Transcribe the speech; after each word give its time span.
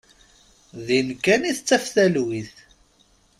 Din 0.85 1.07
kan 1.23 1.41
i 1.49 1.51
tettaf 1.57 1.85
talwit. 1.93 2.55